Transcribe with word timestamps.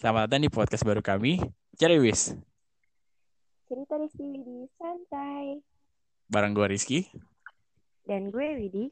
Selamat 0.00 0.32
datang 0.32 0.40
di 0.40 0.48
podcast 0.48 0.80
baru 0.80 1.04
kami, 1.04 1.44
Cerewis. 1.76 2.32
Cerita 3.68 4.00
Rizky 4.00 4.24
Widi 4.32 4.64
santai. 4.80 5.60
Bareng 6.24 6.56
gue 6.56 6.64
Rizky. 6.72 7.04
Dan 8.08 8.32
gue 8.32 8.48
Widi. 8.56 8.88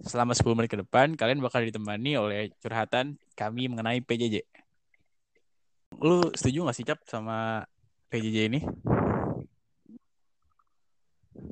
Selama 0.00 0.32
10 0.32 0.56
menit 0.56 0.72
ke 0.72 0.80
depan, 0.80 1.20
kalian 1.20 1.44
bakal 1.44 1.60
ditemani 1.60 2.16
oleh 2.16 2.48
curhatan 2.64 3.20
kami 3.36 3.68
mengenai 3.68 4.00
PJJ. 4.00 4.40
Lu 6.00 6.24
setuju 6.32 6.64
gak 6.64 6.76
sih, 6.80 6.88
Cap, 6.88 7.04
sama 7.04 7.68
PJJ 8.08 8.48
ini? 8.48 8.64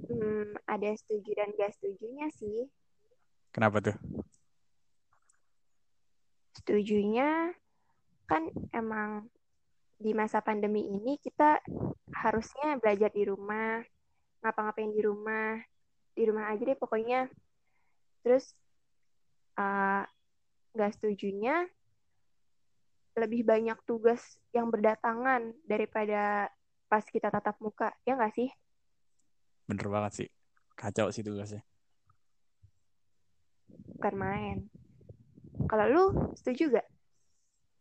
Hmm, 0.08 0.56
ada 0.64 0.88
setuju 0.96 1.36
dan 1.36 1.52
gak 1.52 1.76
setujunya 1.76 2.32
sih. 2.32 2.64
Kenapa 3.52 3.84
tuh? 3.84 3.96
Setujunya 6.56 7.52
kan 8.30 8.46
emang 8.70 9.26
di 9.98 10.14
masa 10.14 10.38
pandemi 10.38 10.86
ini 10.86 11.18
kita 11.18 11.58
harusnya 12.14 12.78
belajar 12.78 13.10
di 13.10 13.26
rumah, 13.26 13.82
ngapa-ngapain 14.38 14.94
di 14.94 15.02
rumah, 15.02 15.58
di 16.14 16.22
rumah 16.30 16.46
aja 16.54 16.62
deh 16.62 16.78
pokoknya. 16.78 17.26
Terus 18.22 18.54
uh, 19.58 20.06
gak 20.78 20.94
setujunya 20.94 21.66
lebih 23.18 23.42
banyak 23.42 23.76
tugas 23.82 24.38
yang 24.54 24.70
berdatangan 24.70 25.50
daripada 25.66 26.46
pas 26.86 27.02
kita 27.02 27.34
tatap 27.34 27.58
muka, 27.58 27.90
ya 28.06 28.14
nggak 28.14 28.34
sih? 28.38 28.48
Bener 29.66 29.90
banget 29.90 30.12
sih. 30.14 30.28
Kacau 30.78 31.10
sih 31.10 31.26
tugasnya. 31.26 31.66
Bukan 33.98 34.14
main. 34.14 34.58
Kalau 35.66 35.84
lu 35.90 36.04
setuju 36.38 36.78
gak? 36.78 36.88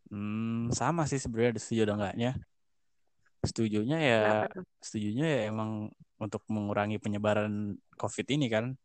Hmm, 0.09 0.73
sama 0.73 1.05
sih 1.05 1.21
sebenarnya 1.21 1.61
setuju 1.61 1.85
atau 1.85 1.95
enggaknya. 2.01 2.31
Setujunya 3.45 3.97
ya, 4.01 4.21
setujunya 4.83 5.25
ya 5.25 5.39
emang 5.53 5.93
untuk 6.19 6.43
mengurangi 6.51 6.99
penyebaran 6.99 7.77
COVID 7.95 8.27
ini 8.35 8.51
kan. 8.51 8.75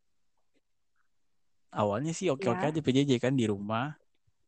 Awalnya 1.75 2.15
sih 2.15 2.31
oke-oke 2.31 2.63
ya. 2.63 2.71
aja 2.71 2.81
PJJ 2.81 3.19
kan 3.19 3.35
di 3.35 3.51
rumah. 3.51 3.99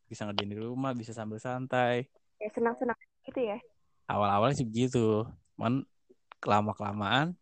Bisa 0.07 0.23
ngerjain 0.23 0.53
di 0.55 0.59
rumah, 0.63 0.95
bisa 0.95 1.11
sambil 1.11 1.43
santai. 1.43 2.07
Ya 2.39 2.49
senang-senang 2.55 2.95
gitu 3.27 3.41
ya. 3.43 3.59
Awal-awalnya 4.07 4.63
sih 4.63 4.69
begitu. 4.69 5.27
Man, 5.59 5.83
kelama-kelamaan 6.39 7.35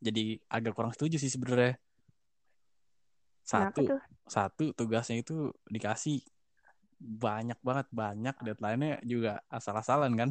jadi 0.00 0.40
agak 0.48 0.76
kurang 0.76 0.92
setuju 0.92 1.16
sih 1.16 1.32
sebenarnya. 1.32 1.80
Satu, 3.44 3.84
satu 4.28 4.64
tugasnya 4.76 5.20
itu 5.20 5.52
dikasih 5.68 6.20
banyak 7.00 7.56
banget 7.64 7.86
banyak 7.88 8.36
deadline-nya 8.44 9.00
juga 9.08 9.40
asal-asalan 9.48 10.12
kan. 10.20 10.30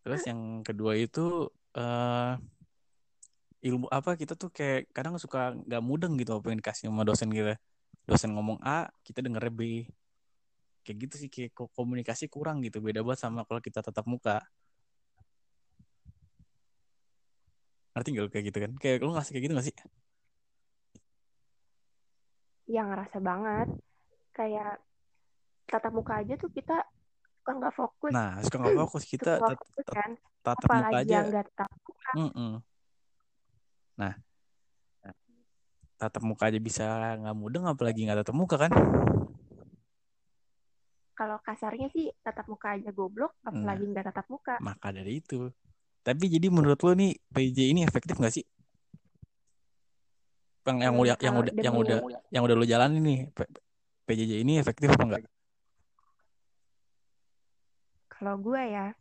Terus 0.00 0.22
yang 0.24 0.64
kedua 0.64 0.96
itu 0.96 1.48
uh, 1.76 2.32
ilmu 3.64 3.88
apa 3.88 4.16
kita 4.16 4.36
tuh 4.36 4.52
kayak 4.52 4.92
kadang 4.92 5.16
suka 5.20 5.56
nggak 5.56 5.82
mudeng 5.84 6.16
gitu 6.20 6.36
apa 6.36 6.52
yang 6.52 6.60
dikasih 6.60 6.88
sama 6.88 7.04
dosen 7.04 7.28
kita. 7.28 7.60
Dosen 8.04 8.32
ngomong 8.32 8.60
A 8.64 8.88
kita 9.04 9.20
denger 9.20 9.48
B. 9.52 9.88
Kayak 10.84 10.96
gitu 11.08 11.14
sih 11.16 11.28
kayak 11.32 11.56
komunikasi 11.72 12.28
kurang 12.28 12.60
gitu. 12.64 12.80
Beda 12.80 13.00
banget 13.00 13.24
sama 13.24 13.44
kalau 13.48 13.60
kita 13.60 13.80
tetap 13.80 14.04
muka. 14.04 14.44
Ngerti 17.96 18.08
gak 18.12 18.28
kayak 18.28 18.44
gitu 18.52 18.58
kan? 18.60 18.72
Kayak 18.76 18.96
lu 19.04 19.12
ngasih 19.16 19.32
kayak 19.32 19.44
gitu 19.48 19.52
gak 19.56 19.66
sih? 19.68 19.76
Yang 22.68 22.86
ngerasa 22.92 23.18
banget 23.24 23.68
kayak 24.34 24.82
tatap 25.70 25.92
muka 25.94 26.20
aja 26.20 26.34
tuh 26.36 26.50
kita 26.50 26.82
suka 27.44 27.50
nggak 27.60 27.74
fokus. 27.76 28.12
Nah, 28.12 28.40
suka 28.40 28.56
nggak 28.56 28.78
fokus 28.88 29.02
kita 29.04 29.32
tat 29.36 29.56
fokus, 29.60 29.86
kan? 29.92 30.10
tatap 30.40 30.68
muka 30.68 30.96
aja. 31.00 31.12
Yang 31.12 31.26
gak 31.28 31.46
tatap 31.52 31.80
muka. 31.84 32.10
Mm 32.16 32.30
-mm. 32.32 32.52
Nah, 33.94 34.14
tatap 36.00 36.22
muka 36.24 36.44
aja 36.50 36.58
bisa 36.58 36.84
nggak 37.20 37.36
mudeng 37.36 37.64
apalagi 37.68 38.00
nggak 38.08 38.24
tatap 38.24 38.36
muka 38.36 38.56
kan? 38.56 38.72
Kalau 41.14 41.38
kasarnya 41.46 41.86
sih 41.94 42.10
tatap 42.26 42.50
muka 42.50 42.74
aja 42.74 42.90
goblok, 42.90 43.38
apalagi 43.46 43.86
nggak 43.86 44.04
nah, 44.04 44.10
tatap 44.10 44.26
muka. 44.26 44.54
Maka 44.58 44.90
dari 44.90 45.22
itu. 45.22 45.52
Tapi 46.04 46.24
jadi 46.28 46.52
menurut 46.52 46.76
lo 46.84 46.92
nih 46.92 47.16
PJ 47.32 47.58
ini 47.70 47.80
efektif 47.86 48.18
nggak 48.18 48.34
sih? 48.34 48.44
Bang 50.64 50.80
yang, 50.80 50.96
hmm, 50.96 51.08
yang, 51.12 51.18
yang 51.20 51.34
udah 51.36 51.52
yang 51.60 51.74
udah 51.76 51.98
yang 52.32 52.42
udah 52.44 52.56
lo 52.56 52.64
jalan 52.64 52.96
ini 52.96 53.28
PJJ 54.04 54.44
ini 54.44 54.60
efektif 54.60 54.92
apa 54.92 55.04
enggak? 55.04 55.22
Kalau 58.12 58.36
gue 58.38 58.62
ya, 58.62 58.92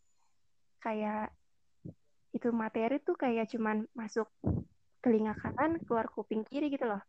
kayak 0.80 1.32
itu 2.34 2.50
materi 2.50 2.98
tuh 3.04 3.14
kayak 3.14 3.52
cuman 3.52 3.86
masuk 3.94 4.26
telinga 5.04 5.38
kanan, 5.38 5.78
keluar 5.86 6.10
kuping 6.10 6.42
kiri 6.48 6.72
gitu 6.74 6.88
loh. 6.88 7.04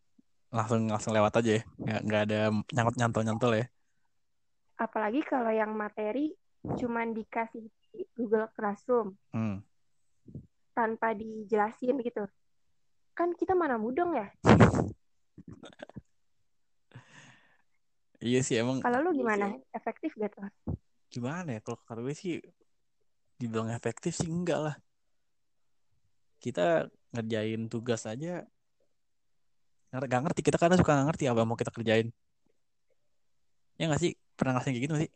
Langsung 0.52 0.86
langsung 0.90 1.14
lewat 1.14 1.40
aja 1.40 1.58
ya, 1.58 1.62
nggak 1.80 2.00
nggak 2.04 2.22
ada 2.30 2.40
nyangkut 2.74 2.96
nyantol 2.98 3.22
nyantol 3.24 3.52
ya. 3.56 3.66
Apalagi 4.76 5.22
kalau 5.24 5.54
yang 5.54 5.72
materi 5.72 6.34
cuman 6.64 7.14
dikasih 7.14 7.70
di 7.94 8.02
Google 8.18 8.50
Classroom, 8.52 9.14
hmm. 9.30 9.62
tanpa 10.74 11.14
dijelasin 11.14 12.02
gitu. 12.02 12.26
Kan 13.14 13.38
kita 13.38 13.54
mana 13.54 13.78
mudeng 13.78 14.18
ya? 14.18 14.28
Iya 18.24 18.40
sih 18.40 18.56
emang. 18.56 18.80
Kalau 18.80 19.04
lu 19.04 19.12
gimana? 19.12 19.52
Efektif 19.76 20.16
gak 20.16 20.32
tuh? 20.32 20.48
Gimana 21.12 21.54
ya? 21.54 21.60
Kalau 21.60 21.76
kata 21.84 22.00
gue 22.00 22.16
sih 22.16 22.40
dibilang 23.36 23.68
efektif 23.68 24.16
sih 24.16 24.32
enggak 24.32 24.60
lah. 24.64 24.76
Kita 26.40 26.88
ngerjain 27.12 27.68
tugas 27.68 28.08
aja 28.08 28.42
nggak 29.94 30.22
ngerti 30.26 30.40
kita 30.42 30.58
kadang 30.58 30.74
suka 30.74 30.90
nggak 30.90 31.08
ngerti 31.14 31.24
apa 31.30 31.38
yang 31.38 31.48
mau 31.54 31.54
kita 31.54 31.70
kerjain 31.70 32.10
ya 33.78 33.86
nggak 33.86 34.02
sih 34.02 34.18
pernah 34.34 34.58
ngasih 34.58 34.70
kayak 34.74 34.84
gitu 34.90 34.94
sih 34.98 35.10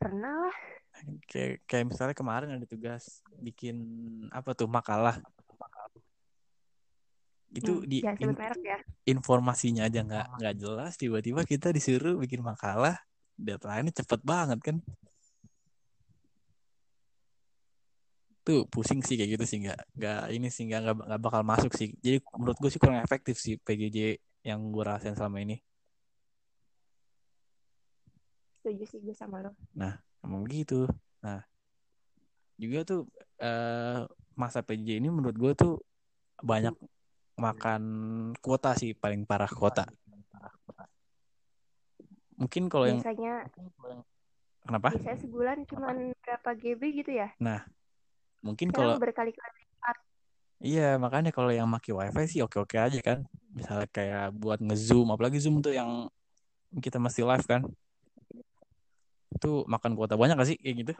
pernah 0.00 0.48
lah 0.48 0.56
kayak 1.28 1.60
kayak 1.68 1.84
misalnya 1.92 2.16
kemarin 2.16 2.56
ada 2.56 2.64
tugas 2.64 3.20
bikin 3.44 3.76
apa 4.32 4.56
tuh 4.56 4.64
makalah 4.64 5.20
itu 7.56 7.72
hmm, 7.80 7.86
di 7.88 7.98
ya, 8.04 8.12
in, 8.20 8.32
ya. 8.62 8.78
informasinya 9.08 9.82
aja 9.88 10.00
nggak 10.04 10.26
nggak 10.40 10.54
jelas 10.60 10.92
tiba-tiba 11.00 11.40
kita 11.48 11.72
disuruh 11.72 12.20
bikin 12.20 12.44
makalah 12.44 13.00
deadline-nya 13.36 13.92
cepet 14.02 14.20
banget 14.22 14.58
kan. 14.60 14.76
Tuh 18.46 18.62
pusing 18.70 19.02
sih 19.02 19.18
kayak 19.18 19.40
gitu 19.40 19.44
sih 19.44 19.58
nggak 19.64 19.80
nggak 19.98 20.20
ini 20.36 20.48
sih 20.52 20.64
nggak 20.70 20.80
nggak 21.02 21.20
bakal 21.20 21.42
masuk 21.42 21.72
sih. 21.74 21.96
Jadi 21.98 22.22
menurut 22.36 22.56
gue 22.60 22.70
sih 22.70 22.80
kurang 22.80 23.02
efektif 23.02 23.36
sih 23.40 23.58
PJJ 23.58 24.20
yang 24.46 24.60
gue 24.70 24.84
rasain 24.86 25.16
selama 25.18 25.42
ini. 25.42 25.58
Setuju 28.62 28.84
sih 28.86 28.98
gue 29.02 29.16
sama 29.16 29.42
lo. 29.42 29.50
Nah 29.74 29.98
emang 30.26 30.42
gitu 30.50 30.90
nah 31.22 31.38
juga 32.58 32.82
tuh 32.82 33.00
uh, 33.38 34.02
masa 34.34 34.60
PJJ 34.66 34.98
ini 34.98 35.08
menurut 35.08 35.36
gue 35.38 35.52
tuh 35.54 35.74
banyak 36.42 36.74
makan 37.36 37.82
kuota 38.40 38.72
sih 38.76 38.96
paling 38.96 39.28
parah 39.28 39.48
kuota. 39.48 39.84
Mungkin 42.36 42.68
kalau 42.68 42.84
yang 42.84 43.00
biasanya 43.00 43.48
kenapa? 44.64 44.88
Biasanya 44.92 45.18
sebulan 45.24 45.58
cuma 45.68 45.88
berapa 45.96 46.50
GB 46.56 46.82
gitu 47.04 47.12
ya? 47.16 47.32
Nah, 47.40 47.64
mungkin 48.44 48.72
kalau 48.72 49.00
berkali-kali 49.00 49.66
Iya, 50.56 50.96
makanya 50.96 51.36
kalau 51.36 51.52
yang 51.52 51.68
maki 51.68 51.92
wifi 51.92 52.24
sih 52.24 52.40
oke-oke 52.40 52.80
aja 52.80 52.96
kan. 53.04 53.28
Misalnya 53.52 53.88
kayak 53.92 54.32
buat 54.32 54.56
ngezoom, 54.64 55.12
apalagi 55.12 55.36
zoom 55.36 55.60
tuh 55.60 55.76
yang 55.76 56.08
kita 56.80 56.96
masih 56.96 57.28
live 57.28 57.44
kan. 57.44 57.60
Itu 59.36 59.68
makan 59.68 59.92
kuota 59.92 60.16
banyak 60.16 60.40
gak 60.40 60.48
sih 60.48 60.56
kayak 60.56 60.76
gitu? 60.80 60.92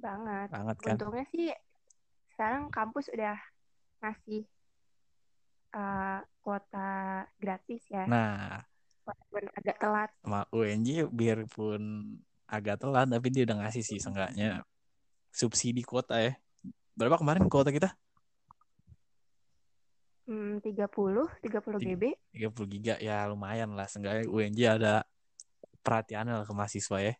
Banget. 0.00 0.48
Banget 0.48 0.76
kan. 0.80 0.96
Untungnya 0.96 1.26
sih 1.28 1.52
sekarang 2.32 2.72
kampus 2.72 3.12
udah 3.12 3.36
ngasih 4.04 4.44
uh, 5.72 6.20
kuota 6.44 7.24
gratis 7.40 7.82
ya. 7.88 8.04
Nah, 8.04 8.60
walaupun 9.08 9.44
agak 9.56 9.76
telat. 9.80 10.10
Sama 10.20 10.44
UNJ 10.52 11.08
biarpun 11.08 11.82
agak 12.44 12.84
telat 12.84 13.08
tapi 13.08 13.32
dia 13.32 13.48
udah 13.48 13.64
ngasih 13.64 13.82
sih 13.82 13.98
seenggaknya 13.98 14.62
subsidi 15.32 15.80
kuota 15.82 16.20
ya. 16.20 16.36
Berapa 16.94 17.18
kemarin 17.18 17.48
kuota 17.50 17.74
kita? 17.74 17.90
Hmm, 20.24 20.56
30, 20.64 20.88
30 21.44 21.84
GB. 21.84 22.02
30 22.32 22.72
giga 22.72 22.94
ya 22.96 23.28
lumayan 23.28 23.76
lah. 23.76 23.84
Seenggaknya 23.90 24.24
UNJ 24.30 24.60
ada 24.80 24.94
perhatian 25.84 26.32
lah 26.32 26.48
ke 26.48 26.54
mahasiswa 26.56 26.98
ya. 27.02 27.14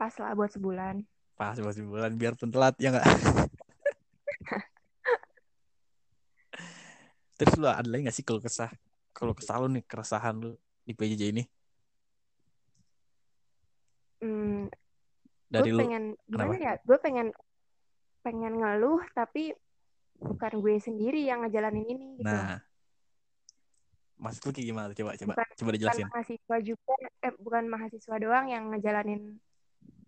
Pas 0.00 0.14
lah 0.16 0.32
buat 0.32 0.48
sebulan. 0.48 1.04
Pas 1.36 1.56
buat 1.60 1.76
sebulan 1.76 2.16
biarpun 2.16 2.48
telat 2.48 2.78
ya 2.80 2.94
nggak? 2.94 3.06
Terus 7.42 7.58
lu 7.58 7.66
ada 7.66 7.82
lagi 7.90 8.06
gak 8.06 8.14
sih 8.14 8.22
kalau 8.22 8.38
kesah? 8.38 8.70
Kalau 9.10 9.34
kesah 9.34 9.58
lu 9.58 9.66
nih, 9.74 9.82
keresahan 9.82 10.38
lu 10.38 10.54
di 10.86 10.94
PJJ 10.94 11.34
ini? 11.34 11.42
Hmm, 14.22 14.70
dari 15.50 15.74
gue 15.74 15.74
lu, 15.74 15.82
pengen, 15.82 16.04
gimana 16.30 16.54
ya? 16.54 16.74
Gue 16.86 16.98
pengen 17.02 17.34
pengen 18.22 18.62
ngeluh 18.62 19.02
tapi 19.18 19.50
bukan 20.22 20.62
gue 20.62 20.78
sendiri 20.78 21.26
yang 21.26 21.42
ngejalanin 21.42 21.82
ini 21.82 22.22
gitu. 22.22 22.30
Nah, 22.30 22.62
maksud 24.22 24.46
lu 24.46 24.50
kayak 24.54 24.66
gimana? 24.70 24.90
Coba 24.94 25.18
coba 25.18 25.32
bukan, 25.34 25.48
coba 25.58 25.70
dijelasin. 25.74 26.06
Bukan 26.06 26.14
mahasiswa 26.14 26.56
juga, 26.62 26.94
eh, 27.26 27.34
bukan 27.42 27.64
mahasiswa 27.66 28.16
doang 28.22 28.46
yang 28.46 28.70
ngejalanin 28.70 29.42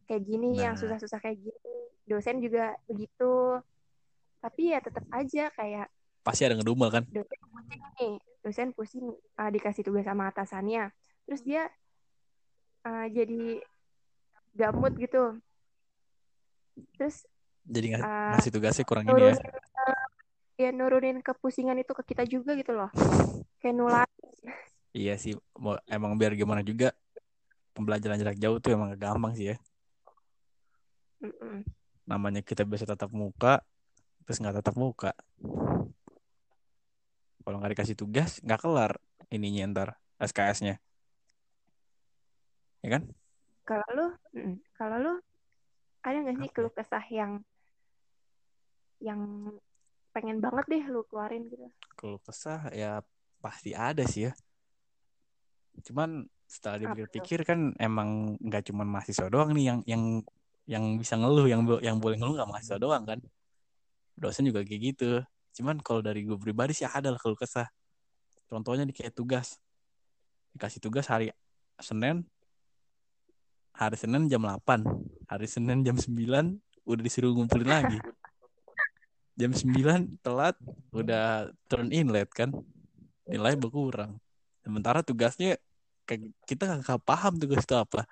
kayak 0.06 0.22
gini, 0.22 0.54
nah. 0.54 0.70
yang 0.70 0.74
susah-susah 0.78 1.18
kayak 1.18 1.42
gini. 1.42 1.74
Dosen 2.06 2.38
juga 2.38 2.78
begitu. 2.86 3.58
Tapi 4.38 4.62
ya 4.70 4.78
tetap 4.78 5.02
aja 5.10 5.50
kayak 5.58 5.90
Pasti 6.24 6.42
ada 6.42 6.56
ngedumel 6.56 6.88
kan? 6.90 7.04
dosen 7.12 7.38
pusing 7.52 7.82
nih 8.00 8.12
dosen 8.42 8.68
pusing 8.72 9.06
uh, 9.36 9.50
dikasih 9.52 9.82
tugas 9.84 10.04
sama 10.04 10.28
atasannya 10.28 10.90
terus 11.24 11.40
dia 11.40 11.68
uh, 12.84 13.06
jadi 13.08 13.60
gamut 14.52 14.92
gitu 14.96 15.38
terus 16.98 17.24
Jadi 17.64 17.96
ngas- 17.96 18.04
Ah, 18.04 18.36
ngasih 18.36 18.50
tugasnya 18.52 18.84
kurang 18.84 19.08
ini 19.08 19.16
ya. 19.16 19.32
nurunin 19.32 19.48
uh, 19.80 20.04
ya 20.54 20.70
nurunin 20.70 21.18
kepusingan 21.20 21.80
itu 21.80 21.92
ke 21.96 22.02
kita 22.12 22.28
juga 22.28 22.52
gitu 22.52 22.76
loh 22.76 22.90
kayak 23.62 23.74
nular 23.76 24.08
Iya 24.94 25.18
sih, 25.18 25.34
mau 25.58 25.74
emang 25.90 26.14
biar 26.14 26.38
gimana 26.38 26.62
juga 26.62 26.94
pembelajaran 27.74 28.14
jarak 28.14 28.38
jauh 28.38 28.62
tuh 28.62 28.78
emang 28.78 28.94
gak 28.94 29.02
gampang 29.10 29.34
sih 29.34 29.50
ya. 29.50 29.56
Mm-mm. 31.18 31.66
Namanya 32.06 32.46
kita 32.46 32.62
biasa 32.62 32.86
tatap 32.86 33.10
muka, 33.10 33.58
terus 34.22 34.38
nggak 34.38 34.62
tatap 34.62 34.78
muka. 34.78 35.10
Kalau 37.44 37.56
nggak 37.60 37.72
dikasih 37.76 37.96
tugas, 37.96 38.40
nggak 38.40 38.60
kelar 38.60 38.92
ininya 39.28 39.62
ntar 39.70 39.88
SKS-nya. 40.18 40.80
Ya 42.84 42.90
kan? 43.00 43.04
kalau 43.64 43.88
lu 43.96 44.06
mm, 44.36 44.54
kalau 44.76 44.96
lu 45.00 45.12
ada 46.04 46.16
nggak 46.20 46.36
sih 46.36 46.50
keluh 46.52 46.72
kesah 46.72 47.04
yang 47.08 47.40
yang 49.00 49.20
pengen 50.12 50.38
banget 50.38 50.64
deh 50.68 50.84
lu 50.92 51.00
keluarin 51.08 51.48
gitu 51.48 51.64
Kalau 51.96 52.20
kesah 52.20 52.68
ya 52.70 53.00
pasti 53.40 53.72
ada 53.72 54.04
sih 54.04 54.28
ya. 54.28 54.32
Cuman 55.84 56.28
setelah 56.44 56.86
dipikir-pikir 56.86 57.40
kan 57.42 57.72
emang 57.80 58.36
nggak 58.40 58.68
cuma 58.68 58.84
mahasiswa 58.84 59.26
doang 59.32 59.56
nih 59.56 59.72
yang 59.72 59.78
yang 59.88 60.02
yang 60.64 60.84
bisa 61.00 61.16
ngeluh, 61.16 61.48
yang 61.48 61.64
yang 61.80 61.96
boleh 62.00 62.16
ngeluh 62.20 62.36
nggak 62.36 62.50
mahasiswa 62.50 62.78
doang 62.80 63.04
kan. 63.08 63.20
Dosen 64.14 64.48
juga 64.48 64.62
kayak 64.62 64.80
gitu. 64.94 65.24
Cuman 65.54 65.78
kalau 65.80 66.02
dari 66.02 66.26
gue 66.26 66.34
pribadi 66.34 66.74
sih 66.74 66.84
ada 66.84 67.14
lah 67.14 67.20
keluh 67.22 67.38
kesah. 67.38 67.70
Contohnya 68.50 68.82
di 68.82 68.90
kayak 68.90 69.14
tugas. 69.14 69.62
Dikasih 70.54 70.82
tugas 70.82 71.06
hari 71.10 71.30
Senin, 71.82 72.22
hari 73.74 73.98
Senin 73.98 74.30
jam 74.30 74.42
8, 74.46 74.86
hari 75.26 75.46
Senin 75.50 75.82
jam 75.82 75.98
9 75.98 76.10
udah 76.86 77.02
disuruh 77.02 77.34
ngumpulin 77.34 77.70
lagi. 77.70 77.98
Jam 79.34 79.50
9 79.50 80.22
telat 80.22 80.54
udah 80.94 81.50
turn 81.66 81.90
in 81.90 82.10
late 82.10 82.30
kan. 82.30 82.54
Nilai 83.26 83.58
berkurang. 83.58 84.18
Sementara 84.62 85.02
tugasnya 85.02 85.58
kita 86.46 86.78
nggak 86.78 87.02
paham 87.02 87.34
tugas 87.40 87.66
itu 87.66 87.74
apa. 87.74 88.06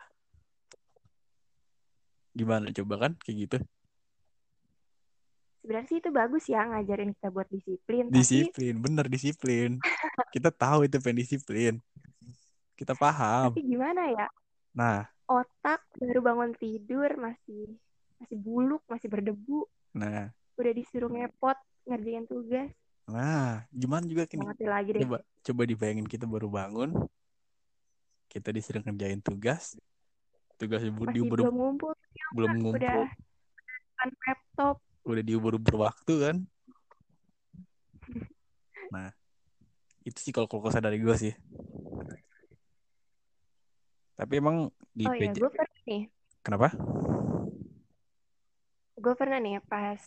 Gimana 2.34 2.74
coba 2.74 2.94
kan 3.06 3.12
kayak 3.22 3.36
gitu. 3.46 3.58
Sebenarnya 5.62 5.88
sih 5.88 5.98
itu 6.02 6.10
bagus 6.10 6.44
ya 6.50 6.66
ngajarin 6.66 7.14
kita 7.14 7.28
buat 7.30 7.48
disiplin 7.48 8.10
tapi 8.10 8.18
Disiplin, 8.18 8.74
bener 8.82 9.06
disiplin. 9.06 9.70
Kita 10.34 10.50
tahu 10.50 10.90
itu 10.90 10.98
pengen 10.98 11.22
disiplin. 11.22 11.74
Kita 12.74 12.98
paham. 12.98 13.54
tapi 13.54 13.62
gimana 13.62 14.10
ya? 14.10 14.26
Nah, 14.74 15.06
otak 15.30 15.86
baru 15.96 16.18
bangun 16.18 16.52
tidur 16.58 17.14
masih 17.14 17.78
masih 18.18 18.36
buluk 18.42 18.82
masih 18.90 19.06
berdebu. 19.06 19.70
Nah, 19.94 20.34
udah 20.58 20.72
disuruh 20.74 21.08
ngepot 21.08 21.56
ngerjain 21.86 22.26
tugas. 22.26 22.70
Nah, 23.06 23.62
gimana 23.70 24.02
juga 24.06 24.26
ngerti 24.26 24.66
lagi 24.66 24.90
deh. 24.98 25.00
Coba 25.06 25.18
coba 25.22 25.62
dibayangin 25.66 26.06
kita 26.06 26.26
baru 26.26 26.50
bangun, 26.50 26.90
kita 28.30 28.50
disuruh 28.50 28.82
ngerjain 28.82 29.20
tugas, 29.20 29.76
tugasnya 30.56 30.90
bu- 30.90 31.06
masih 31.06 31.14
diubur 31.22 31.38
belum 31.44 31.56
ngumpul 31.58 31.92
belum 32.32 32.50
udah 32.50 32.60
ngumpul, 32.64 33.04
kan 34.00 34.08
laptop 34.24 34.76
udah 35.02 35.22
diubur-ubur 35.22 35.86
waktu 35.86 36.14
kan. 36.18 36.36
Nah, 38.92 39.08
itu 40.06 40.18
sih 40.18 40.32
kalau 40.34 40.46
kalau 40.46 40.68
dari 40.68 40.98
gue 41.00 41.16
sih. 41.16 41.34
Tapi 44.18 44.32
emang 44.38 44.70
di 44.92 45.08
oh 45.08 45.14
ya 45.16 45.32
PJ 45.32 45.36
gue 45.40 45.50
pernah 45.50 45.80
nih 45.88 46.02
kenapa? 46.44 46.68
gue 49.02 49.14
pernah 49.18 49.38
nih 49.42 49.58
pas 49.66 49.98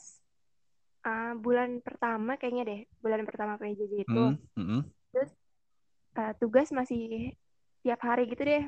uh, 1.04 1.34
bulan 1.36 1.84
pertama 1.84 2.40
kayaknya 2.40 2.64
deh 2.64 2.82
bulan 3.04 3.28
pertama 3.28 3.60
PJJ 3.60 4.08
itu 4.08 4.24
Hmm, 4.32 4.40
hmm, 4.56 4.82
uh, 6.16 6.34
tugas 6.40 6.72
masih 6.72 7.36
tiap 7.84 8.00
hari 8.08 8.32
gitu 8.32 8.48
deh 8.48 8.64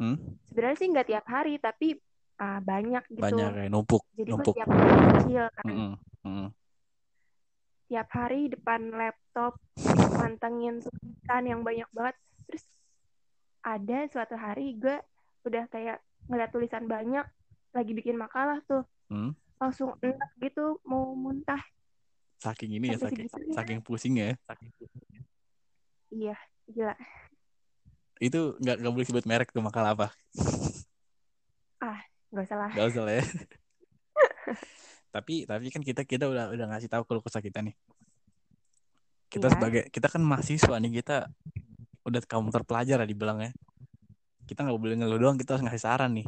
hmm. 0.00 0.16
sebenarnya 0.48 0.76
sih 0.80 0.88
nggak 0.88 1.08
tiap 1.12 1.26
hari 1.28 1.60
tapi 1.60 2.00
uh, 2.36 2.60
banyak 2.60 3.04
gitu 3.10 3.22
Banyak 3.22 3.50
kayak 3.54 3.70
numpuk, 3.70 4.02
jadi 4.12 4.24
gue 4.24 4.32
numpuk. 4.32 4.54
tiap 4.54 4.68
hari 4.68 4.92
kecil 5.14 5.44
kan 5.50 5.64
Hmm, 5.64 5.94
hmm. 6.22 6.48
tiap 7.86 8.08
hari 8.10 8.40
depan 8.48 8.80
laptop 8.90 9.52
mantengin 10.12 10.80
tulisan 10.80 11.42
yang 11.44 11.60
banyak 11.62 11.86
banget 11.90 12.16
terus 12.44 12.64
ada 13.60 13.98
suatu 14.06 14.34
hari 14.34 14.74
gue 14.74 14.96
udah 15.42 15.64
kayak 15.66 15.98
ngeliat 16.26 16.50
tulisan 16.50 16.84
banyak 16.84 17.26
lagi 17.70 17.92
bikin 17.92 18.16
makalah 18.16 18.58
tuh 18.64 18.82
Hmm. 19.06 19.38
langsung 19.56 19.94
enak 20.00 20.30
gitu 20.36 20.82
mau 20.82 21.12
muntah 21.12 21.62
Saking 22.36 22.74
ini 22.74 22.90
ya, 22.90 22.98
saking 22.98 23.30
saking 23.48 23.80
pusing 23.80 24.12
ya. 24.12 24.34
iya 26.10 26.36
gila 26.66 26.92
Itu 28.18 28.58
nggak 28.58 28.76
nggak 28.80 28.92
boleh 28.92 29.06
sebut 29.06 29.24
merek 29.24 29.48
tuh 29.50 29.60
makalah 29.60 29.92
apa? 29.92 30.08
nggak 32.32 32.44
usah 32.46 32.58
lah 32.58 32.70
Gak 32.74 32.86
usah 32.92 33.02
lah 33.06 33.14
ya. 33.20 33.24
tapi 35.14 35.48
tapi 35.48 35.72
kan 35.72 35.80
kita 35.80 36.02
kita 36.04 36.28
udah 36.28 36.52
udah 36.52 36.66
ngasih 36.76 36.92
tahu 36.92 37.02
kalau 37.08 37.20
kesah 37.24 37.40
kita 37.40 37.64
nih. 37.64 37.74
Kita 39.32 39.48
Iya. 39.48 39.54
sebagai 39.56 39.82
kita 39.90 40.06
kan 40.12 40.22
mahasiswa 40.22 40.76
nih 40.76 40.92
kita 41.02 41.26
udah 42.06 42.20
kamu 42.28 42.48
terpelajar 42.52 43.00
lah 43.02 43.08
dibilang 43.08 43.38
ya. 43.42 43.50
Kita 44.46 44.62
nggak 44.62 44.78
boleh 44.78 44.94
ngeluh 45.02 45.18
doang, 45.18 45.36
kita 45.40 45.58
harus 45.58 45.64
ngasih 45.66 45.82
saran 45.82 46.14
nih. 46.14 46.26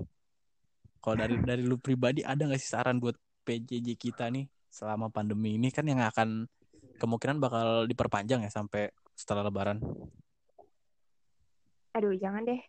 Kalau 0.99 1.17
dari 1.21 1.37
dari 1.50 1.62
lu 1.62 1.76
pribadi 1.78 2.25
ada 2.25 2.43
nggak 2.49 2.59
sih 2.59 2.71
saran 2.73 2.99
buat 2.99 3.14
PJJ 3.45 3.95
kita 3.95 4.28
nih 4.33 4.49
selama 4.69 5.09
pandemi 5.09 5.57
ini 5.57 5.73
kan 5.73 5.85
yang 5.88 6.00
akan 6.05 6.45
kemungkinan 6.99 7.38
bakal 7.38 7.87
diperpanjang 7.87 8.43
ya 8.45 8.50
sampai 8.50 8.90
setelah 9.14 9.47
Lebaran. 9.47 9.78
aduh 11.97 12.14
jangan 12.14 12.47
deh 12.47 12.61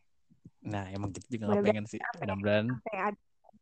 Nah 0.66 0.86
emang 0.92 1.10
kita 1.16 1.28
juga 1.32 1.44
nggak 1.54 1.64
pengen 1.64 1.86
sih. 1.88 2.00
sampai- 2.00 2.20
Mudah-mudahan 2.26 2.66
sampai 2.68 2.96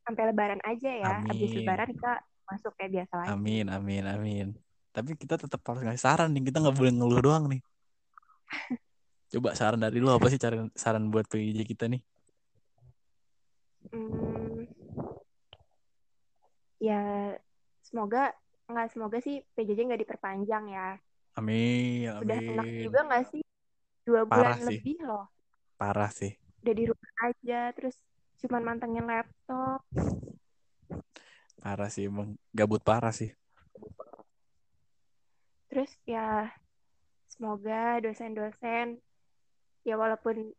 sampai 0.07 0.23
lebaran 0.31 0.61
aja 0.63 0.91
ya 0.91 1.11
habis 1.19 1.51
Amin. 1.51 1.57
lebaran 1.61 1.89
kita 1.91 2.11
masuk 2.47 2.71
kayak 2.79 2.91
biasa 2.95 3.13
lagi 3.19 3.29
Amin, 3.31 3.65
amin, 3.67 4.03
amin. 4.07 4.47
Tapi 4.95 5.13
kita 5.13 5.35
tetap 5.37 5.61
harus 5.67 5.83
ngasih 5.83 5.99
saran 6.01 6.31
nih. 6.33 6.47
Kita 6.47 6.57
nggak 6.63 6.75
boleh 6.79 6.91
ngeluh 6.95 7.21
doang 7.21 7.45
nih. 7.51 7.61
Coba 9.35 9.51
saran 9.53 9.83
dari 9.83 9.99
lu 9.99 10.07
apa 10.09 10.31
sih 10.31 10.39
cara 10.39 10.63
saran 10.73 11.11
buat 11.11 11.27
PJ 11.27 11.67
kita 11.67 11.91
nih? 11.91 11.99
Hmm, 13.87 14.67
ya 16.77 17.33
semoga 17.83 18.35
nggak 18.67 18.87
semoga 18.91 19.17
sih 19.23 19.39
PJJ 19.55 19.87
nggak 19.87 20.01
diperpanjang 20.03 20.65
ya 20.69 20.99
Amin, 21.37 22.09
udah 22.19 22.37
enak 22.41 22.67
amin. 22.67 22.83
juga 22.83 22.99
nggak 23.07 23.23
sih 23.31 23.41
dua 24.03 24.25
Parah 24.27 24.57
bulan 24.57 24.59
sih. 24.65 24.79
lebih 24.81 24.97
loh 25.05 25.25
Parah 25.77 26.11
sih. 26.11 26.33
Udah 26.67 26.75
di 26.75 26.85
rumah 26.91 27.13
aja 27.31 27.71
terus 27.71 27.95
cuman 28.43 28.75
mantengin 28.75 29.07
laptop 29.07 29.79
Parah 31.57 31.87
sih 31.87 32.07
emang. 32.11 32.35
Gabut 32.51 32.83
parah 32.83 33.15
sih. 33.15 33.31
terus 35.67 35.91
ya 36.07 36.51
semoga 37.27 37.99
dosen-dosen 38.03 38.99
ya 39.83 39.95
walaupun 39.99 40.51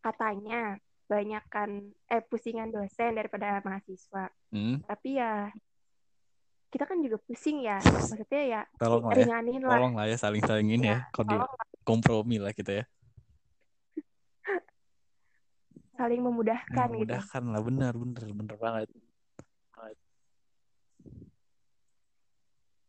katanya 0.00 0.80
banyak 1.04 1.44
kan 1.52 1.84
eh 2.08 2.20
pusingan 2.24 2.72
dosen 2.72 3.16
daripada 3.16 3.60
mahasiswa 3.64 4.28
Hmm, 4.54 4.80
tapi 4.88 5.16
ya 5.20 5.50
kita 6.72 6.86
kan 6.88 7.00
juga 7.00 7.18
pusing 7.28 7.64
ya 7.64 7.76
maksudnya 7.82 8.42
ya 8.44 8.62
tolong 8.80 9.04
lah 9.10 9.16
ya. 9.20 9.40
lah 9.40 9.76
Tolong 9.78 9.94
lah 9.96 10.06
ya 10.08 10.16
saling-saling 10.16 10.68
ini 10.76 10.92
ya. 10.92 11.06
Di 11.08 11.34
tolong 11.34 11.50
kompromi 11.84 12.36
lah 12.40 12.52
kita 12.56 12.82
ya. 12.82 12.84
Saling 15.94 16.20
memudahkan 16.22 16.86
gitu 16.90 17.02
Memudahkan 17.06 17.42
lah 17.50 17.62
benar, 17.62 17.92
benar, 17.94 18.22
benar 18.30 18.56
banget. 18.58 18.88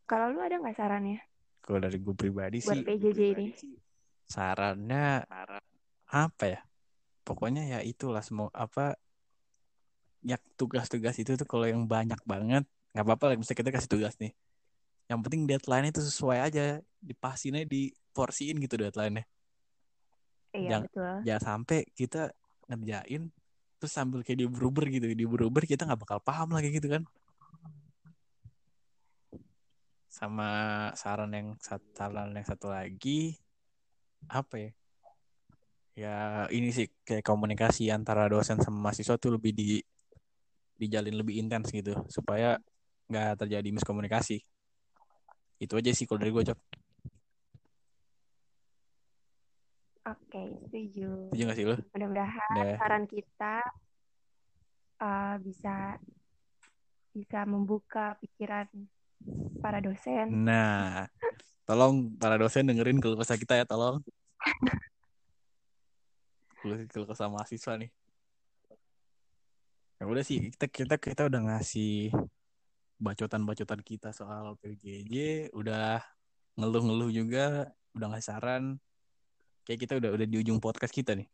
kalau 0.05 0.37
lu 0.37 0.39
ada 0.41 0.61
nggak 0.61 0.77
sarannya 0.77 1.17
Kalau 1.65 1.81
dari 1.81 1.97
gue 1.97 2.13
pribadi 2.13 2.61
buat 2.61 2.77
sih 2.77 2.81
PJJ 2.85 3.19
ini 3.33 3.45
sarannya 4.29 5.25
apa 6.13 6.45
ya? 6.45 6.61
Pokoknya 7.25 7.65
ya 7.65 7.79
itulah 7.81 8.21
semua 8.21 8.53
apa 8.53 8.93
ya 10.25 10.37
tugas-tugas 10.57 11.17
itu 11.21 11.37
tuh 11.37 11.45
kalau 11.45 11.65
yang 11.69 11.85
banyak 11.85 12.17
banget 12.25 12.65
nggak 12.93 13.05
apa-apa 13.05 13.23
lah 13.29 13.35
misalnya 13.37 13.59
kita 13.61 13.71
kasih 13.77 13.91
tugas 13.93 14.13
nih 14.17 14.33
yang 15.05 15.21
penting 15.21 15.45
deadline 15.45 15.93
itu 15.93 16.01
sesuai 16.01 16.49
aja 16.49 16.81
dipasinnya 16.97 17.61
di 17.69 17.93
porsiin 18.09 18.57
gitu 18.57 18.73
deadline-nya 18.81 19.25
Iya, 20.55 20.69
jangan 20.71 20.81
betul. 20.87 21.15
jangan 21.27 21.43
sampai 21.43 21.79
kita 21.93 22.31
ngerjain 22.65 23.29
terus 23.77 23.91
sambil 23.91 24.25
kayak 24.25 24.45
diuber-uber 24.45 24.89
gitu 24.89 25.05
diuber-uber 25.13 25.63
kita 25.67 25.85
nggak 25.85 26.01
bakal 26.01 26.19
paham 26.23 26.49
lagi 26.55 26.73
gitu 26.73 26.89
kan. 26.89 27.03
Sama 30.09 30.49
saran 30.95 31.31
yang 31.35 31.47
satu 31.59 31.85
saran 31.91 32.31
yang 32.31 32.47
satu 32.47 32.71
lagi 32.71 33.35
apa 34.31 34.55
ya? 34.57 34.71
Ya 35.95 36.15
ini 36.51 36.75
sih 36.75 36.91
kayak 37.07 37.23
komunikasi 37.23 37.87
antara 37.91 38.27
dosen 38.27 38.59
sama 38.59 38.91
mahasiswa 38.91 39.15
tuh 39.15 39.39
lebih 39.39 39.55
di 39.55 39.79
dijalin 40.75 41.15
lebih 41.15 41.39
intens 41.39 41.71
gitu 41.71 41.95
supaya 42.11 42.59
nggak 43.07 43.45
terjadi 43.45 43.69
miskomunikasi. 43.71 44.43
Itu 45.59 45.79
aja 45.79 45.91
sih 45.95 46.03
kalau 46.03 46.19
dari 46.19 46.31
gue 46.35 46.43
cok 46.51 46.84
Oke, 50.05 50.43
setuju. 50.69 51.33
setuju 51.33 51.43
gak 51.49 51.57
sih 51.57 51.65
lo 51.65 51.75
Mudah-mudahan 51.97 52.49
Udah. 52.53 52.77
saran 52.77 53.03
kita 53.09 53.55
uh, 55.01 55.35
bisa 55.41 55.97
bisa 57.15 57.39
membuka 57.47 58.19
pikiran 58.19 58.67
para 59.63 59.79
dosen. 59.81 60.45
nah 60.45 61.07
tolong 61.65 62.13
para 62.21 62.37
dosen 62.37 62.67
dengerin 62.69 63.01
keluh 63.01 63.17
kesah 63.17 63.39
kita 63.39 63.57
ya 63.57 63.65
tolong 63.65 64.03
keluh 66.61 66.85
keluh 66.91 67.07
kesah 67.09 67.31
mahasiswa 67.31 67.73
nih 67.79 67.89
ya 69.97 70.03
udah 70.05 70.21
sih 70.27 70.51
kita 70.53 70.67
kita 70.67 70.95
kita 70.99 71.21
udah 71.31 71.41
ngasih 71.49 72.11
bacotan-bacotan 72.99 73.81
kita 73.81 74.11
soal 74.11 74.59
PJJ 74.59 75.49
udah 75.55 76.03
ngeluh-ngeluh 76.59 77.09
juga 77.09 77.71
udah 77.95 78.07
ngasih 78.11 78.27
saran 78.27 78.63
kayak 79.65 79.79
kita 79.81 79.93
udah 79.97 80.09
udah 80.13 80.27
di 80.29 80.37
ujung 80.37 80.61
podcast 80.61 80.93
kita 80.93 81.17
nih. 81.17 81.25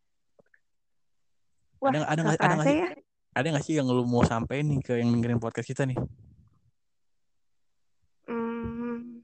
Wah, 1.83 1.91
ada 1.91 1.99
ada 2.07 2.19
nggak 2.23 2.37
ada 2.39 2.47
kerasa 2.55 2.63
sih? 2.63 2.77
ya? 2.79 2.89
ada 3.31 3.47
nggak 3.51 3.65
sih 3.67 3.75
yang 3.75 3.87
lu 3.91 4.03
mau 4.07 4.23
sampein 4.23 4.65
nih 4.71 4.79
ke 4.79 4.93
yang 5.03 5.11
dengerin 5.11 5.39
podcast 5.43 5.67
kita 5.67 5.83
nih? 5.83 5.99
Hmm, 8.27 9.23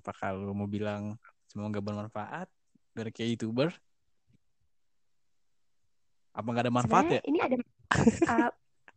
apakah 0.00 0.32
lu 0.32 0.56
mau 0.56 0.68
bilang 0.68 1.20
semoga 1.52 1.84
bermanfaat 1.84 2.48
dari 2.96 3.12
kayak 3.12 3.36
youtuber? 3.36 3.68
Apa 6.32 6.46
nggak 6.48 6.64
ada 6.68 6.74
manfaat 6.74 7.04
ya? 7.08 7.20
sebenarnya 7.20 7.28
ini 7.28 7.38
ada 7.44 7.56
uh, 8.32 8.50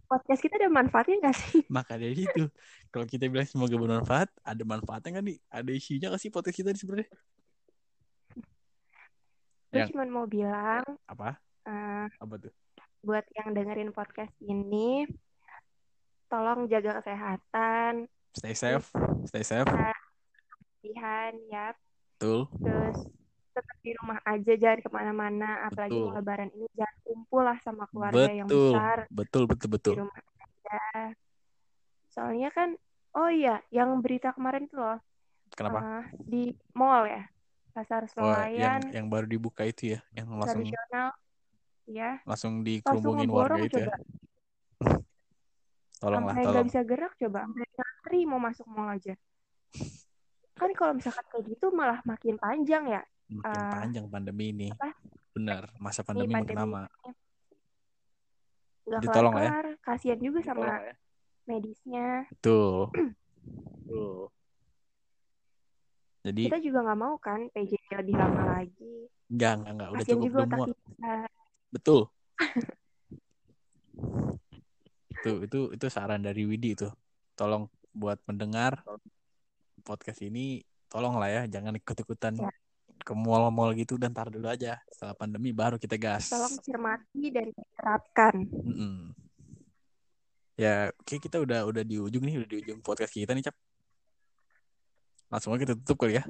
podcast 0.08 0.40
kita 0.40 0.56
ada 0.56 0.72
manfaatnya 0.72 1.16
nggak 1.20 1.36
sih? 1.36 1.62
maka 1.68 2.00
dari 2.00 2.24
itu 2.24 2.48
kalau 2.96 3.04
kita 3.04 3.28
bilang 3.28 3.48
semoga 3.48 3.76
bermanfaat 3.76 4.32
ada 4.40 4.64
manfaatnya 4.64 5.20
nggak 5.20 5.26
nih? 5.28 5.38
Ada 5.52 5.72
isinya 5.76 6.08
nggak 6.16 6.22
sih 6.24 6.32
podcast 6.32 6.58
kita 6.64 6.72
sebenarnya 6.78 7.12
Gue 9.78 9.82
Yang- 9.86 9.94
cuma 9.94 10.04
mau 10.10 10.26
bilang 10.26 10.84
apa? 11.06 11.38
uh, 11.70 12.10
apa 12.10 12.36
tuh? 12.42 12.54
buat 13.06 13.24
yang 13.38 13.54
dengerin 13.54 13.94
podcast 13.94 14.34
ini, 14.42 15.06
tolong 16.28 16.66
jaga 16.68 17.00
kesehatan, 17.00 18.10
stay 18.34 18.58
safe 18.58 18.90
stay 19.30 19.46
safe. 19.46 19.70
Latihan 19.70 21.34
ya, 21.48 21.72
betul. 22.18 22.50
Terus 22.58 22.98
tetap 23.54 23.78
di 23.80 23.92
rumah 24.02 24.20
aja 24.28 24.54
jangan 24.54 24.80
ke 24.82 24.90
mana-mana, 24.92 25.50
apalagi 25.66 25.98
Betul. 25.98 26.14
lebaran 26.14 26.50
ini 26.54 26.68
jangan 26.78 26.98
kumpul 27.06 27.42
lah 27.46 27.58
sama 27.64 27.86
keluarga 27.90 28.30
yang 28.30 28.50
betul. 28.50 28.74
besar. 28.76 28.98
Betul 29.10 29.44
betul 29.46 29.70
betul. 29.72 29.94
di 29.94 30.02
rumah 30.04 30.18
aja. 30.20 30.82
Soalnya 32.12 32.50
kan, 32.52 32.70
oh 33.14 33.30
iya, 33.30 33.62
yang 33.70 33.94
berita 34.02 34.34
kemarin 34.34 34.66
itu 34.66 34.78
loh 34.78 34.98
kenapa? 35.54 35.80
uh, 35.80 36.04
di 36.22 36.52
mall 36.76 37.08
ya, 37.08 37.24
pasar 37.78 38.02
oh, 38.18 38.34
yang 38.50 38.82
Senayan 38.82 38.82
yang 38.90 39.06
baru 39.06 39.30
dibuka 39.30 39.62
itu 39.62 39.94
ya 39.94 40.00
yang 40.18 40.26
langsung 40.34 40.66
tradisional, 40.66 41.10
ya 41.86 42.12
langsung 42.26 42.54
dikerumunin 42.66 43.30
warga 43.30 43.62
itu 43.62 43.78
ya 43.86 43.94
coba, 43.94 43.94
tolonglah 46.02 46.34
sampai 46.34 46.42
nggak 46.42 46.50
tolong 46.50 46.68
bisa 46.74 46.82
gerak 46.82 47.14
coba, 47.22 47.40
sampai 47.46 47.68
ngantri 47.78 48.20
mau 48.26 48.42
masuk 48.42 48.66
mall 48.66 48.90
aja. 48.90 49.14
Kan 50.58 50.74
kalau 50.74 50.98
misalkan 50.98 51.26
kayak 51.30 51.46
gitu 51.54 51.70
malah 51.70 52.02
makin 52.02 52.34
panjang 52.42 52.84
ya, 52.90 53.02
makin 53.30 53.62
Ah, 53.62 53.74
panjang 53.78 54.06
pandemi 54.10 54.50
ini 54.50 54.70
apa? 54.74 54.90
benar 55.38 55.70
masa 55.78 56.02
Ini 56.02 56.10
pandemi 56.10 56.34
makin 56.34 56.58
pandemi 56.58 56.74
lama 56.74 56.82
nggak 58.88 59.14
tolong 59.14 59.36
lah 59.36 59.44
ya. 59.44 59.52
kasihan 59.84 60.18
juga 60.18 60.40
sama 60.42 60.64
Tolong 60.66 60.82
ya. 60.82 60.96
medisnya. 61.46 62.08
Betul. 62.34 62.90
Jadi 66.28 66.44
Kita 66.52 66.60
juga 66.60 66.80
nggak 66.84 67.00
mau 67.00 67.16
kan 67.18 67.48
PJJ 67.50 67.88
lebih 67.98 68.16
lama 68.16 68.42
lagi. 68.60 68.96
enggak 69.28 69.52
enggak 69.58 69.72
enggak 69.72 69.90
udah 69.90 70.00
Kasihan 70.04 70.16
cukup 70.18 70.28
juga 70.28 70.58
kita. 70.68 71.16
Betul. 71.72 72.02
itu 75.18 75.32
itu 75.44 75.60
itu 75.74 75.86
saran 75.88 76.22
dari 76.22 76.44
Widi 76.44 76.76
itu. 76.76 76.88
Tolong 77.34 77.66
buat 77.92 78.20
mendengar 78.26 78.84
podcast 79.82 80.22
ini 80.22 80.62
tolong 80.88 81.18
lah 81.18 81.28
ya 81.28 81.42
jangan 81.50 81.74
ikut-ikutan 81.76 82.38
Ya. 82.38 82.52
ke 82.98 83.14
mall-mall 83.14 83.72
gitu 83.74 83.96
dan 83.96 84.12
tar 84.12 84.28
dulu 84.28 84.48
aja 84.48 84.78
setelah 84.88 85.14
pandemi 85.14 85.52
baru 85.52 85.76
kita 85.76 85.96
gas. 85.96 86.30
Tolong 86.30 86.56
cermati 86.60 87.32
dan 87.32 87.48
terapkan. 87.74 88.36
Mm-mm. 88.44 89.16
Ya, 90.58 90.90
oke 90.92 91.22
kita 91.22 91.38
udah 91.38 91.64
udah 91.64 91.84
di 91.86 92.02
ujung 92.02 92.26
nih, 92.26 92.42
udah 92.42 92.50
di 92.50 92.58
ujung 92.60 92.82
podcast 92.82 93.14
kita 93.14 93.32
nih, 93.32 93.46
Cap. 93.46 93.54
Langsung 95.28 95.52
aja 95.52 95.64
kita 95.68 95.74
tutup 95.84 96.06
kali 96.06 96.18
ya. 96.18 96.24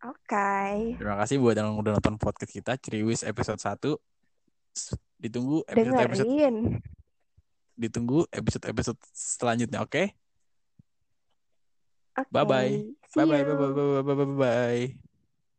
Oke. 0.00 0.52
Terima 0.96 1.16
kasih 1.20 1.36
buat 1.36 1.52
yang 1.52 1.76
udah 1.76 1.96
nonton 1.96 2.16
podcast 2.16 2.52
kita 2.52 2.76
Ceriwis 2.80 3.20
episode 3.20 3.60
1. 3.60 3.96
S- 4.72 4.96
Ditunggu 5.20 5.60
episode-episode 5.68 6.24
Dengerin. 6.24 6.56
ditunggu 7.76 8.24
episode-episode 8.32 8.96
selanjutnya, 9.12 9.84
oke? 9.84 10.12
Oke. 12.16 12.28
Bye-bye. 12.32 12.72
See 13.08 13.16
Bye 13.20 13.24
bye 13.28 13.40
you. 13.40 13.44
bye 13.44 13.56
bye 13.56 13.72
bye 13.72 14.02
bye 14.04 14.16
bye 14.16 14.36
bye. 14.36 15.09